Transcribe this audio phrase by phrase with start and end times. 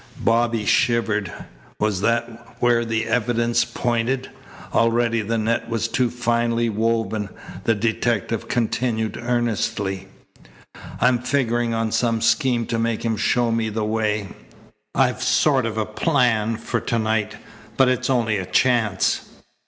[0.17, 1.31] Bobby shivered.
[1.79, 4.31] Was that where the evidence pointed?
[4.73, 7.29] Already the net was too finely woven.
[7.65, 10.07] The detective continued earnestly:
[10.99, 14.29] "I'm figuring on some scheme to make him show me the way.
[14.95, 17.35] I've a sort of plan for to night,
[17.77, 19.29] but it's only a chance."